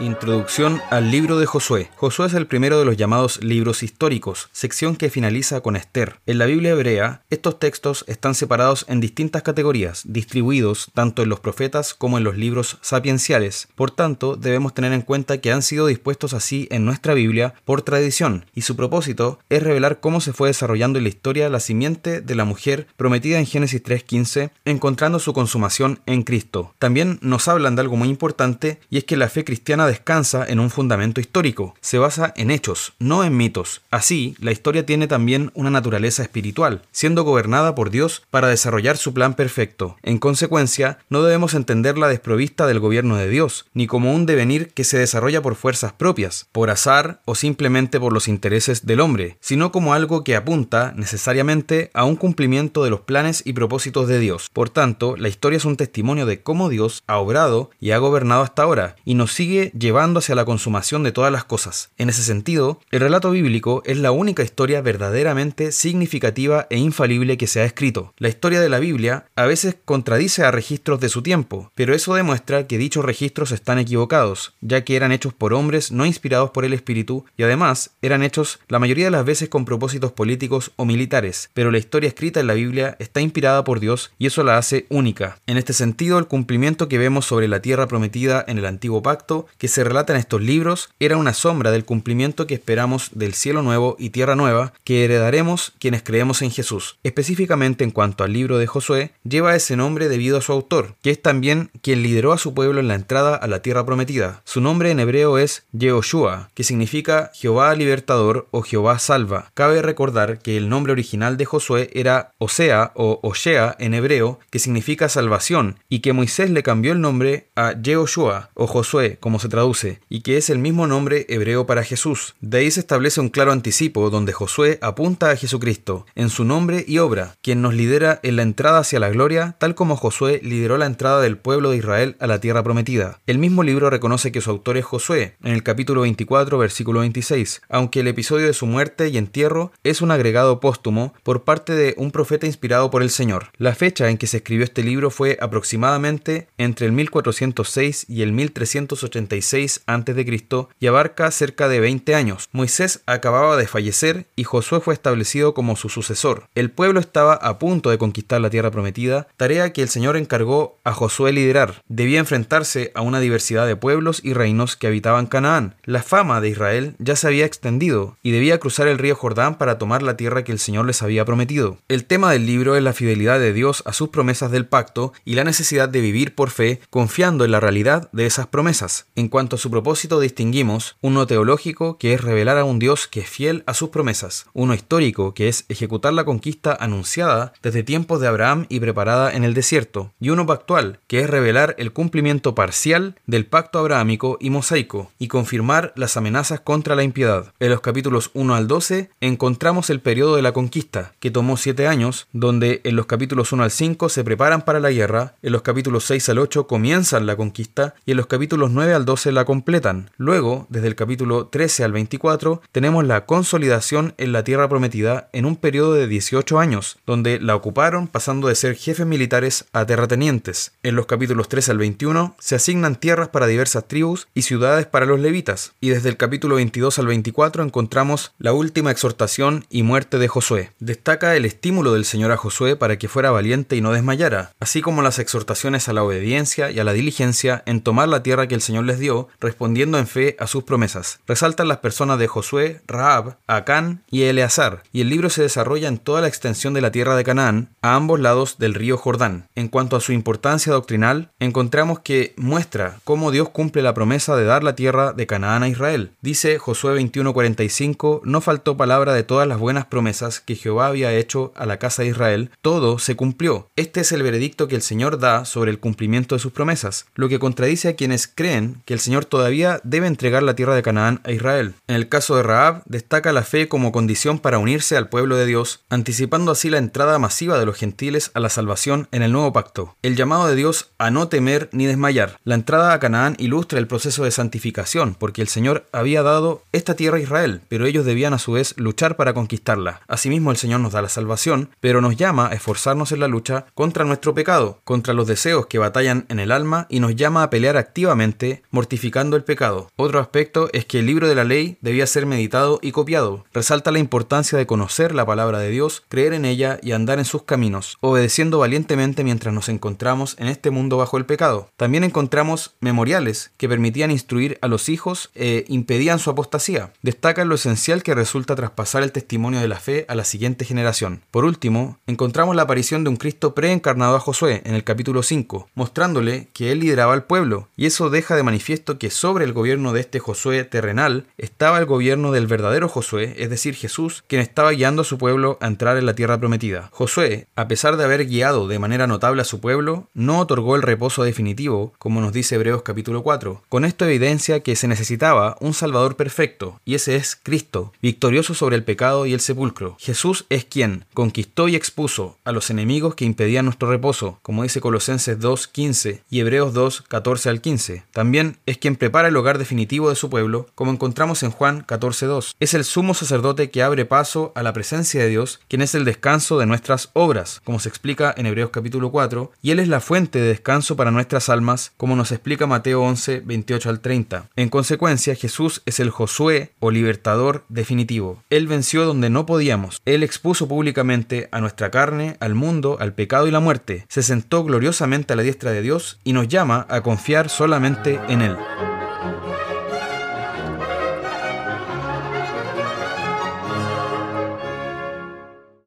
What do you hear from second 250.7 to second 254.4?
doctrinal, encontramos que muestra cómo Dios cumple la promesa